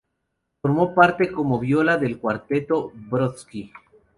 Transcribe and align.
Formó 0.63 0.95
parte 0.95 1.31
como 1.31 1.59
viola 1.59 1.95
del 1.95 2.17
cuarteto 2.17 2.91
Brodsky. 2.95 3.71